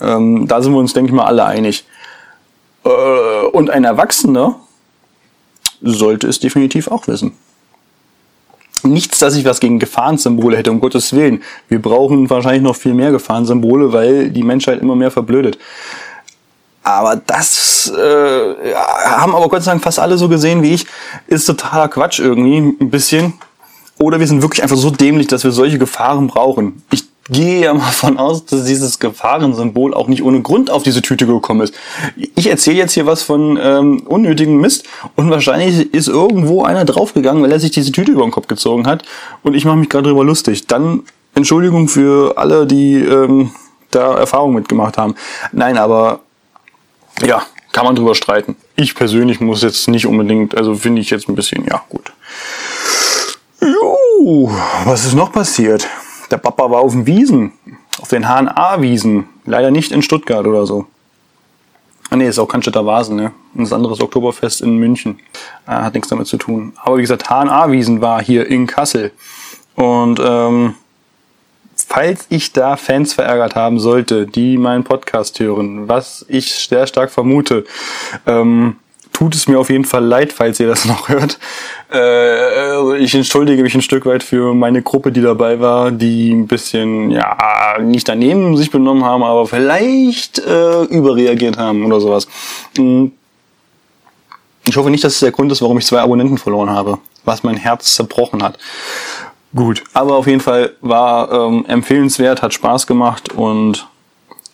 Ähm, 0.00 0.46
da 0.48 0.60
sind 0.60 0.72
wir 0.72 0.78
uns, 0.78 0.92
denke 0.92 1.10
ich 1.10 1.14
mal, 1.14 1.24
alle 1.24 1.44
einig. 1.44 1.84
Äh, 2.84 2.88
und 3.52 3.70
ein 3.70 3.84
Erwachsener 3.84 4.56
sollte 5.80 6.28
es 6.28 6.40
definitiv 6.40 6.88
auch 6.88 7.08
wissen. 7.08 7.32
Nichts, 8.84 9.18
dass 9.18 9.36
ich 9.36 9.44
was 9.44 9.60
gegen 9.60 9.78
Gefahrensymbole 9.78 10.56
hätte, 10.56 10.72
um 10.72 10.80
Gottes 10.80 11.12
Willen. 11.12 11.42
Wir 11.68 11.80
brauchen 11.80 12.28
wahrscheinlich 12.28 12.62
noch 12.62 12.74
viel 12.74 12.94
mehr 12.94 13.12
Gefahrensymbole, 13.12 13.92
weil 13.92 14.30
die 14.30 14.42
Menschheit 14.42 14.80
immer 14.80 14.96
mehr 14.96 15.12
verblödet. 15.12 15.56
Aber 16.82 17.16
das 17.16 17.92
äh, 17.96 18.74
haben 19.06 19.34
aber 19.34 19.48
Gott 19.48 19.62
sei 19.62 19.72
Dank 19.72 19.82
fast 19.82 19.98
alle 19.98 20.18
so 20.18 20.28
gesehen 20.28 20.62
wie 20.62 20.74
ich, 20.74 20.86
ist 21.26 21.46
totaler 21.46 21.88
Quatsch 21.88 22.18
irgendwie, 22.18 22.58
ein 22.58 22.90
bisschen. 22.90 23.34
Oder 23.98 24.18
wir 24.18 24.26
sind 24.26 24.42
wirklich 24.42 24.62
einfach 24.62 24.76
so 24.76 24.90
dämlich, 24.90 25.28
dass 25.28 25.44
wir 25.44 25.52
solche 25.52 25.78
Gefahren 25.78 26.26
brauchen. 26.26 26.82
Ich 26.90 27.04
gehe 27.30 27.64
ja 27.64 27.74
mal 27.74 27.92
von 27.92 28.18
aus, 28.18 28.44
dass 28.46 28.64
dieses 28.64 28.98
Gefahrensymbol 28.98 29.94
auch 29.94 30.08
nicht 30.08 30.22
ohne 30.22 30.42
Grund 30.42 30.70
auf 30.70 30.82
diese 30.82 31.02
Tüte 31.02 31.26
gekommen 31.26 31.60
ist. 31.60 31.74
Ich 32.34 32.48
erzähle 32.48 32.78
jetzt 32.78 32.92
hier 32.94 33.06
was 33.06 33.22
von 33.22 33.58
ähm, 33.62 34.02
unnötigem 34.06 34.60
Mist 34.60 34.86
und 35.14 35.30
wahrscheinlich 35.30 35.94
ist 35.94 36.08
irgendwo 36.08 36.64
einer 36.64 36.84
draufgegangen, 36.84 37.42
weil 37.42 37.52
er 37.52 37.60
sich 37.60 37.70
diese 37.70 37.92
Tüte 37.92 38.12
über 38.12 38.22
den 38.22 38.32
Kopf 38.32 38.48
gezogen 38.48 38.86
hat 38.86 39.04
und 39.44 39.54
ich 39.54 39.64
mache 39.64 39.76
mich 39.76 39.88
gerade 39.88 40.08
drüber 40.08 40.24
lustig. 40.24 40.66
Dann 40.66 41.02
Entschuldigung 41.34 41.88
für 41.88 42.36
alle, 42.36 42.66
die 42.66 42.96
ähm, 42.96 43.52
da 43.90 44.16
Erfahrung 44.16 44.54
mitgemacht 44.54 44.98
haben. 44.98 45.14
Nein, 45.52 45.78
aber 45.78 46.20
ja, 47.26 47.42
kann 47.72 47.84
man 47.84 47.94
drüber 47.94 48.14
streiten. 48.14 48.56
Ich 48.76 48.94
persönlich 48.94 49.40
muss 49.40 49.62
jetzt 49.62 49.88
nicht 49.88 50.06
unbedingt, 50.06 50.56
also 50.56 50.74
finde 50.74 51.00
ich 51.00 51.10
jetzt 51.10 51.28
ein 51.28 51.34
bisschen, 51.34 51.64
ja, 51.64 51.82
gut. 51.88 52.12
Jo, 53.60 54.50
was 54.84 55.04
ist 55.04 55.14
noch 55.14 55.32
passiert? 55.32 55.86
Der 56.30 56.38
Papa 56.38 56.70
war 56.70 56.80
auf 56.80 56.92
den 56.92 57.06
Wiesen, 57.06 57.52
auf 58.00 58.08
den 58.08 58.26
HNA-Wiesen. 58.26 59.28
Leider 59.44 59.70
nicht 59.70 59.92
in 59.92 60.02
Stuttgart 60.02 60.46
oder 60.46 60.66
so. 60.66 60.86
Ah 62.10 62.16
nee, 62.16 62.28
ist 62.28 62.38
auch 62.38 62.46
Cannstatter 62.46 62.84
Vasen, 62.84 63.16
ne? 63.16 63.32
Und 63.54 63.62
das 63.62 63.72
andere 63.72 63.94
ist 63.94 64.02
Oktoberfest 64.02 64.60
in 64.60 64.76
München. 64.76 65.18
Ah, 65.66 65.82
hat 65.82 65.94
nichts 65.94 66.08
damit 66.08 66.26
zu 66.26 66.36
tun. 66.36 66.72
Aber 66.82 66.98
wie 66.98 67.02
gesagt, 67.02 67.30
HNA-Wiesen 67.30 68.00
war 68.00 68.22
hier 68.22 68.46
in 68.46 68.66
Kassel. 68.66 69.12
Und 69.76 70.20
ähm, 70.22 70.74
falls 71.92 72.24
ich 72.30 72.54
da 72.54 72.78
Fans 72.78 73.12
verärgert 73.12 73.54
haben 73.54 73.78
sollte, 73.78 74.26
die 74.26 74.56
meinen 74.56 74.82
Podcast 74.82 75.38
hören, 75.40 75.90
was 75.90 76.24
ich 76.26 76.54
sehr 76.54 76.86
stark 76.86 77.10
vermute, 77.10 77.66
ähm, 78.26 78.76
tut 79.12 79.34
es 79.34 79.46
mir 79.46 79.60
auf 79.60 79.68
jeden 79.68 79.84
Fall 79.84 80.02
leid, 80.02 80.32
falls 80.32 80.58
ihr 80.58 80.68
das 80.68 80.84
noch 80.86 81.10
hört. 81.10 81.38
Äh, 81.92 82.96
ich 82.96 83.14
entschuldige 83.14 83.62
mich 83.62 83.74
ein 83.74 83.82
Stück 83.82 84.06
weit 84.06 84.22
für 84.22 84.54
meine 84.54 84.80
Gruppe, 84.80 85.12
die 85.12 85.20
dabei 85.20 85.60
war, 85.60 85.90
die 85.90 86.32
ein 86.32 86.46
bisschen, 86.46 87.10
ja, 87.10 87.76
nicht 87.78 88.08
daneben 88.08 88.56
sich 88.56 88.70
benommen 88.70 89.04
haben, 89.04 89.22
aber 89.22 89.46
vielleicht 89.46 90.38
äh, 90.38 90.84
überreagiert 90.84 91.58
haben 91.58 91.84
oder 91.84 92.00
sowas. 92.00 92.26
Hm. 92.78 93.12
Ich 94.64 94.76
hoffe 94.78 94.88
nicht, 94.90 95.04
dass 95.04 95.14
es 95.14 95.20
der 95.20 95.32
Grund 95.32 95.52
ist, 95.52 95.60
warum 95.60 95.76
ich 95.76 95.84
zwei 95.84 96.00
Abonnenten 96.00 96.38
verloren 96.38 96.70
habe, 96.70 96.98
was 97.26 97.42
mein 97.42 97.58
Herz 97.58 97.96
zerbrochen 97.96 98.42
hat. 98.42 98.58
Gut, 99.54 99.84
aber 99.92 100.16
auf 100.16 100.26
jeden 100.26 100.40
Fall 100.40 100.72
war 100.80 101.30
ähm, 101.30 101.66
empfehlenswert, 101.66 102.40
hat 102.40 102.54
Spaß 102.54 102.86
gemacht 102.86 103.32
und 103.32 103.86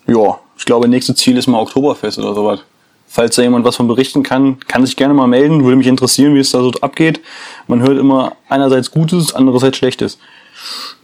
ja, 0.06 0.38
ich 0.56 0.64
glaube, 0.64 0.88
nächstes 0.88 1.16
Ziel 1.16 1.36
ist 1.36 1.46
mal 1.46 1.60
Oktoberfest 1.60 2.18
oder 2.18 2.34
sowas. 2.34 2.60
Falls 3.06 3.36
da 3.36 3.42
jemand 3.42 3.64
was 3.64 3.76
von 3.76 3.86
berichten 3.88 4.22
kann, 4.22 4.58
kann 4.66 4.84
sich 4.84 4.96
gerne 4.96 5.14
mal 5.14 5.26
melden. 5.26 5.64
Würde 5.64 5.76
mich 5.76 5.86
interessieren, 5.86 6.34
wie 6.34 6.40
es 6.40 6.50
da 6.50 6.60
so 6.60 6.72
abgeht. 6.82 7.20
Man 7.66 7.80
hört 7.80 7.98
immer 7.98 8.32
einerseits 8.48 8.90
Gutes, 8.90 9.34
andererseits 9.34 9.78
Schlechtes. 9.78 10.18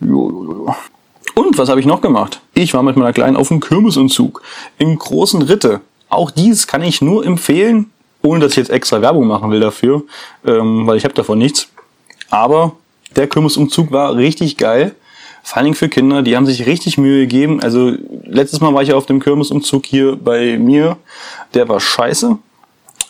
Und 0.00 1.56
was 1.56 1.68
habe 1.68 1.80
ich 1.80 1.86
noch 1.86 2.02
gemacht? 2.02 2.40
Ich 2.52 2.74
war 2.74 2.82
mit 2.82 2.96
meiner 2.96 3.14
Kleinen 3.14 3.36
auf 3.36 3.48
dem 3.48 3.60
Kirmesentzug 3.60 4.42
im 4.76 4.98
großen 4.98 5.40
Ritte. 5.42 5.80
Auch 6.10 6.30
dies 6.30 6.66
kann 6.66 6.82
ich 6.82 7.00
nur 7.00 7.24
empfehlen, 7.24 7.90
ohne 8.22 8.40
dass 8.40 8.52
ich 8.52 8.58
jetzt 8.58 8.70
extra 8.70 9.00
Werbung 9.00 9.26
machen 9.26 9.50
will 9.50 9.60
dafür, 9.60 10.02
ähm, 10.44 10.86
weil 10.86 10.96
ich 10.96 11.04
habe 11.04 11.14
davon 11.14 11.38
nichts. 11.38 11.68
Aber 12.28 12.76
der 13.16 13.28
Kirmesumzug 13.28 13.92
war 13.92 14.16
richtig 14.16 14.56
geil. 14.56 14.94
Vor 15.42 15.58
allen 15.58 15.64
Dingen 15.64 15.76
für 15.76 15.88
Kinder, 15.88 16.22
die 16.22 16.36
haben 16.36 16.46
sich 16.46 16.66
richtig 16.66 16.96
Mühe 16.96 17.20
gegeben. 17.20 17.60
Also 17.60 17.92
letztes 18.24 18.60
Mal 18.60 18.72
war 18.72 18.82
ich 18.82 18.88
ja 18.88 18.96
auf 18.96 19.06
dem 19.06 19.20
Kirmesumzug 19.20 19.84
hier 19.84 20.16
bei 20.16 20.58
mir. 20.58 20.96
Der 21.52 21.68
war 21.68 21.80
scheiße. 21.80 22.38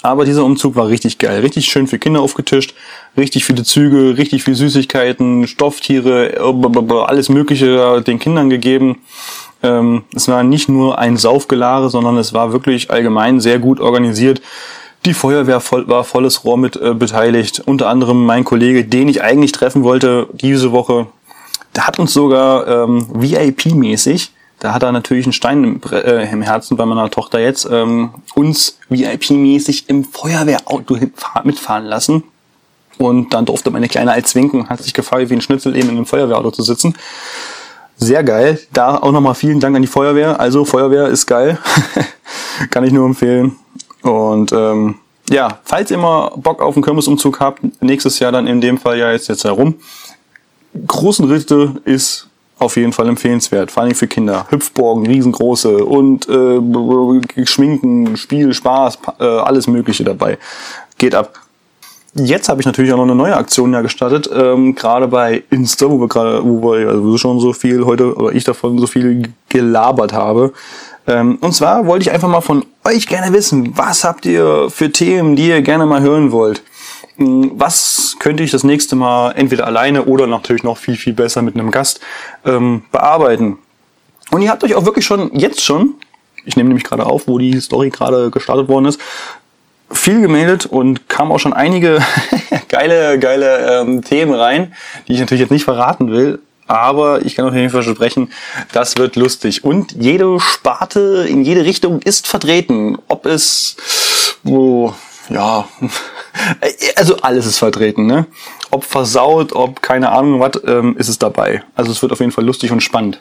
Aber 0.02 0.24
dieser 0.24 0.44
Umzug 0.44 0.76
war 0.76 0.88
richtig 0.88 1.18
geil. 1.18 1.40
Richtig 1.40 1.66
schön 1.66 1.86
für 1.86 1.98
Kinder 1.98 2.20
aufgetischt. 2.20 2.74
Richtig 3.16 3.44
viele 3.44 3.62
Züge, 3.62 4.18
richtig 4.18 4.42
viel 4.42 4.54
Süßigkeiten, 4.54 5.46
Stofftiere, 5.46 6.34
alles 7.06 7.28
Mögliche 7.28 8.02
den 8.02 8.18
Kindern 8.18 8.50
gegeben. 8.50 8.98
Ähm, 9.62 10.02
es 10.14 10.28
war 10.28 10.42
nicht 10.42 10.68
nur 10.68 10.98
ein 10.98 11.16
Saufgelare, 11.16 11.88
sondern 11.88 12.18
es 12.18 12.34
war 12.34 12.52
wirklich 12.52 12.90
allgemein 12.90 13.40
sehr 13.40 13.58
gut 13.58 13.80
organisiert. 13.80 14.42
Die 15.04 15.14
Feuerwehr 15.14 15.60
voll, 15.60 15.86
war 15.86 16.02
volles 16.04 16.44
Rohr 16.44 16.56
mit 16.56 16.76
äh, 16.76 16.94
beteiligt. 16.94 17.62
Unter 17.66 17.88
anderem 17.88 18.24
mein 18.24 18.44
Kollege, 18.44 18.84
den 18.84 19.08
ich 19.08 19.22
eigentlich 19.22 19.52
treffen 19.52 19.82
wollte 19.82 20.28
diese 20.32 20.72
Woche. 20.72 21.06
Der 21.76 21.86
hat 21.86 21.98
uns 21.98 22.14
sogar 22.14 22.66
ähm, 22.66 23.06
VIP-mäßig, 23.12 24.30
da 24.60 24.72
hat 24.72 24.82
er 24.82 24.92
natürlich 24.92 25.26
einen 25.26 25.32
Stein 25.32 25.64
im, 25.64 25.80
äh, 25.92 26.30
im 26.30 26.40
Herzen 26.40 26.76
bei 26.76 26.86
meiner 26.86 27.10
Tochter 27.10 27.38
jetzt, 27.38 27.68
ähm, 27.70 28.14
uns 28.34 28.78
VIP-mäßig 28.88 29.88
im 29.88 30.04
Feuerwehrauto 30.04 30.96
mitfahren 31.42 31.84
lassen. 31.84 32.22
Und 32.96 33.34
dann 33.34 33.44
durfte 33.44 33.70
meine 33.70 33.88
Kleine 33.88 34.12
als 34.12 34.34
winken, 34.34 34.68
hat 34.68 34.82
sich 34.82 34.94
gefragt, 34.94 35.28
wie 35.28 35.34
ein 35.34 35.40
Schnitzel 35.40 35.76
eben 35.76 35.90
in 35.90 35.96
einem 35.96 36.06
Feuerwehrauto 36.06 36.52
zu 36.52 36.62
sitzen. 36.62 36.94
Sehr 37.96 38.24
geil. 38.24 38.58
Da 38.72 38.96
auch 38.96 39.12
nochmal 39.12 39.34
vielen 39.34 39.60
Dank 39.60 39.76
an 39.76 39.82
die 39.82 39.88
Feuerwehr. 39.88 40.40
Also 40.40 40.64
Feuerwehr 40.64 41.08
ist 41.08 41.26
geil. 41.26 41.58
Kann 42.70 42.84
ich 42.84 42.92
nur 42.92 43.04
empfehlen. 43.04 43.56
Und 44.04 44.52
ähm, 44.52 44.96
ja, 45.30 45.58
falls 45.64 45.90
ihr 45.90 45.98
mal 45.98 46.30
Bock 46.36 46.62
auf 46.62 46.76
einen 46.76 46.84
Kirmesumzug 46.84 47.40
habt, 47.40 47.60
nächstes 47.82 48.18
Jahr 48.18 48.32
dann 48.32 48.46
in 48.46 48.60
dem 48.60 48.78
Fall 48.78 48.98
ja 48.98 49.10
jetzt, 49.10 49.28
jetzt 49.28 49.44
herum. 49.44 49.76
Großen 50.86 51.24
Ritte 51.26 51.76
ist 51.84 52.28
auf 52.58 52.76
jeden 52.76 52.92
Fall 52.92 53.08
empfehlenswert, 53.08 53.70
vor 53.70 53.82
allem 53.82 53.94
für 53.94 54.06
Kinder. 54.06 54.46
Hüpfborgen, 54.50 55.06
riesengroße 55.06 55.84
und 55.84 56.28
äh, 56.28 57.46
Schminken, 57.46 58.16
Spiel, 58.16 58.52
Spaß, 58.52 58.98
äh, 59.18 59.24
alles 59.24 59.66
Mögliche 59.66 60.04
dabei. 60.04 60.38
Geht 60.98 61.14
ab. 61.14 61.40
Jetzt 62.14 62.48
habe 62.48 62.60
ich 62.60 62.66
natürlich 62.66 62.92
auch 62.92 62.98
noch 62.98 63.04
eine 63.04 63.14
neue 63.14 63.36
Aktion 63.36 63.72
ja 63.72 63.80
gestartet, 63.80 64.30
ähm, 64.32 64.74
gerade 64.74 65.08
bei 65.08 65.42
Insta, 65.50 65.90
wo 65.90 65.98
wir 65.98 66.08
gerade, 66.08 66.44
wo 66.44 66.62
wir 66.62 66.88
also 66.88 67.16
schon 67.16 67.40
so 67.40 67.52
viel 67.52 67.84
heute 67.86 68.14
oder 68.14 68.32
ich 68.32 68.44
davon 68.44 68.78
so 68.78 68.86
viel 68.86 69.32
gelabert 69.48 70.12
habe. 70.12 70.52
Ähm, 71.06 71.38
und 71.40 71.54
zwar 71.54 71.86
wollte 71.86 72.02
ich 72.02 72.12
einfach 72.12 72.28
mal 72.28 72.40
von 72.40 72.64
euch 72.84 73.06
gerne 73.06 73.32
wissen, 73.32 73.76
was 73.76 74.04
habt 74.04 74.26
ihr 74.26 74.68
für 74.70 74.92
Themen, 74.92 75.36
die 75.36 75.48
ihr 75.48 75.62
gerne 75.62 75.86
mal 75.86 76.02
hören 76.02 76.32
wollt? 76.32 76.62
Hm, 77.16 77.52
was 77.54 78.16
könnte 78.18 78.42
ich 78.42 78.50
das 78.50 78.64
nächste 78.64 78.96
Mal 78.96 79.32
entweder 79.32 79.66
alleine 79.66 80.04
oder 80.04 80.26
natürlich 80.26 80.62
noch 80.62 80.76
viel, 80.76 80.96
viel 80.96 81.12
besser 81.12 81.42
mit 81.42 81.54
einem 81.54 81.70
Gast 81.70 82.00
ähm, 82.44 82.84
bearbeiten? 82.92 83.58
Und 84.30 84.42
ihr 84.42 84.50
habt 84.50 84.64
euch 84.64 84.74
auch 84.74 84.84
wirklich 84.84 85.04
schon 85.04 85.34
jetzt 85.34 85.62
schon, 85.62 85.94
ich 86.44 86.56
nehme 86.56 86.68
nämlich 86.68 86.84
gerade 86.84 87.06
auf, 87.06 87.26
wo 87.26 87.38
die 87.38 87.58
Story 87.60 87.90
gerade 87.90 88.30
gestartet 88.30 88.68
worden 88.68 88.86
ist, 88.86 89.00
viel 89.90 90.20
gemeldet 90.20 90.66
und 90.66 91.08
kam 91.08 91.30
auch 91.30 91.38
schon 91.38 91.52
einige 91.52 92.02
geile, 92.68 93.18
geile 93.18 93.80
ähm, 93.80 94.02
Themen 94.02 94.34
rein, 94.34 94.74
die 95.06 95.12
ich 95.14 95.20
natürlich 95.20 95.40
jetzt 95.40 95.52
nicht 95.52 95.64
verraten 95.64 96.10
will 96.10 96.40
aber 96.66 97.24
ich 97.24 97.34
kann 97.36 97.46
auf 97.46 97.54
jeden 97.54 97.70
Fall 97.70 97.82
versprechen, 97.82 98.30
das 98.72 98.96
wird 98.96 99.16
lustig. 99.16 99.64
Und 99.64 99.92
jede 99.92 100.40
Sparte 100.40 101.26
in 101.28 101.44
jede 101.44 101.64
Richtung 101.64 102.00
ist 102.02 102.26
vertreten. 102.26 102.98
Ob 103.08 103.26
es, 103.26 103.76
wo, 104.42 104.94
ja, 105.28 105.68
also 106.96 107.16
alles 107.18 107.46
ist 107.46 107.58
vertreten, 107.58 108.06
ne? 108.06 108.26
Ob 108.70 108.84
versaut, 108.84 109.52
ob 109.52 109.82
keine 109.82 110.10
Ahnung 110.10 110.40
was, 110.40 110.60
ähm, 110.66 110.96
ist 110.96 111.08
es 111.08 111.18
dabei. 111.18 111.62
Also 111.74 111.92
es 111.92 112.02
wird 112.02 112.12
auf 112.12 112.20
jeden 112.20 112.32
Fall 112.32 112.44
lustig 112.44 112.72
und 112.72 112.82
spannend. 112.82 113.20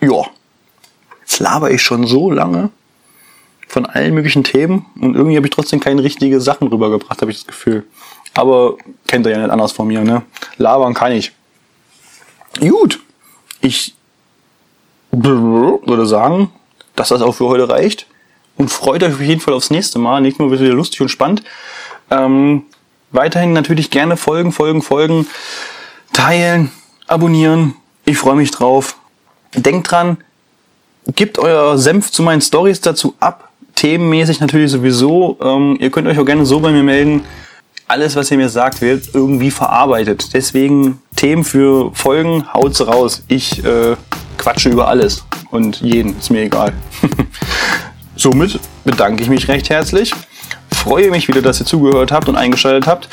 Ja. 0.00 0.22
Jetzt 1.20 1.40
laber 1.40 1.70
ich 1.70 1.82
schon 1.82 2.06
so 2.06 2.30
lange 2.30 2.70
von 3.66 3.86
allen 3.86 4.14
möglichen 4.14 4.44
Themen 4.44 4.86
und 5.00 5.16
irgendwie 5.16 5.36
habe 5.36 5.46
ich 5.46 5.52
trotzdem 5.52 5.80
keine 5.80 6.02
richtige 6.02 6.40
Sachen 6.40 6.68
rübergebracht, 6.68 7.20
habe 7.20 7.30
ich 7.30 7.38
das 7.38 7.46
Gefühl. 7.46 7.84
Aber 8.34 8.76
kennt 9.06 9.26
ihr 9.26 9.32
ja 9.32 9.38
nicht 9.38 9.50
anders 9.50 9.72
von 9.72 9.88
mir, 9.88 10.02
ne? 10.02 10.22
Labern 10.58 10.94
kann 10.94 11.12
ich. 11.12 11.32
Gut, 12.60 13.00
ich 13.60 13.94
würde 15.10 16.06
sagen, 16.06 16.50
dass 16.96 17.08
das 17.08 17.22
auch 17.22 17.34
für 17.34 17.46
heute 17.46 17.68
reicht. 17.68 18.06
und 18.56 18.68
freut 18.70 19.02
euch 19.02 19.14
auf 19.14 19.20
jeden 19.20 19.40
Fall 19.40 19.54
aufs 19.54 19.70
nächste 19.70 19.98
Mal. 19.98 20.20
Nächstes 20.20 20.38
Mal 20.38 20.50
wird 20.50 20.60
es 20.60 20.66
wieder 20.66 20.76
lustig 20.76 21.00
und 21.00 21.08
spannend. 21.08 21.42
Ähm, 22.10 22.62
weiterhin 23.10 23.52
natürlich 23.52 23.90
gerne 23.90 24.16
folgen, 24.16 24.52
folgen, 24.52 24.80
folgen, 24.80 25.26
teilen, 26.12 26.70
abonnieren. 27.06 27.74
Ich 28.04 28.18
freue 28.18 28.36
mich 28.36 28.50
drauf. 28.50 28.96
Denkt 29.54 29.90
dran, 29.90 30.18
gebt 31.14 31.38
euer 31.38 31.78
Senf 31.78 32.10
zu 32.10 32.22
meinen 32.22 32.40
Stories 32.40 32.80
dazu 32.80 33.14
ab. 33.18 33.50
Themenmäßig 33.74 34.40
natürlich 34.40 34.70
sowieso. 34.70 35.36
Ähm, 35.42 35.76
ihr 35.80 35.90
könnt 35.90 36.06
euch 36.06 36.18
auch 36.18 36.24
gerne 36.24 36.46
so 36.46 36.60
bei 36.60 36.70
mir 36.70 36.84
melden. 36.84 37.24
Alles, 37.86 38.16
was 38.16 38.30
ihr 38.30 38.38
mir 38.38 38.48
sagt, 38.48 38.80
wird 38.80 39.10
irgendwie 39.12 39.50
verarbeitet. 39.50 40.32
Deswegen 40.32 41.02
Themen 41.16 41.44
für 41.44 41.92
Folgen, 41.94 42.46
haut's 42.54 42.86
raus. 42.86 43.22
Ich 43.28 43.62
äh, 43.62 43.96
quatsche 44.38 44.70
über 44.70 44.88
alles 44.88 45.24
und 45.50 45.82
jeden, 45.82 46.18
ist 46.18 46.30
mir 46.30 46.42
egal. 46.42 46.72
Somit 48.16 48.58
bedanke 48.84 49.22
ich 49.22 49.28
mich 49.28 49.48
recht 49.48 49.68
herzlich. 49.68 50.14
Freue 50.72 51.10
mich 51.10 51.28
wieder, 51.28 51.42
dass 51.42 51.60
ihr 51.60 51.66
zugehört 51.66 52.10
habt 52.10 52.28
und 52.28 52.36
eingeschaltet 52.36 52.86
habt. 52.86 53.08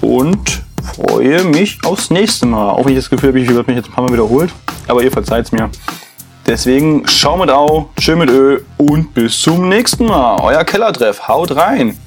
Und 0.00 0.62
freue 0.94 1.44
mich 1.44 1.78
aufs 1.84 2.08
nächste 2.10 2.46
Mal. 2.46 2.70
Auch 2.70 2.86
wenn 2.86 2.92
ich 2.92 2.98
das 2.98 3.10
Gefühl 3.10 3.30
habe, 3.30 3.40
ich 3.40 3.48
werde 3.48 3.64
mich 3.66 3.76
jetzt 3.76 3.90
ein 3.90 3.92
paar 3.92 4.04
Mal 4.04 4.12
wiederholt. 4.14 4.50
Aber 4.88 5.02
ihr 5.02 5.12
verzeiht 5.12 5.44
es 5.44 5.52
mir. 5.52 5.70
Deswegen 6.46 7.06
schau 7.06 7.36
mit 7.36 7.50
Au, 7.50 7.90
schön 7.98 8.18
mit 8.18 8.30
Ö 8.30 8.60
und 8.78 9.12
bis 9.12 9.40
zum 9.40 9.68
nächsten 9.68 10.06
Mal. 10.06 10.40
Euer 10.40 10.64
Kellertreff. 10.64 11.28
Haut 11.28 11.54
rein! 11.54 11.98